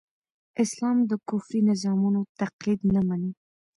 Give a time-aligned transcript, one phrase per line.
[0.63, 3.31] اسلام د کفري نظامونو تقليد نه مني.